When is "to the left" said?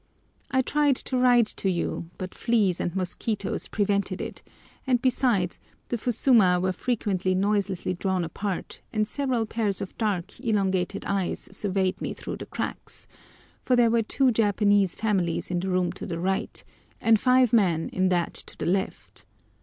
18.33-19.25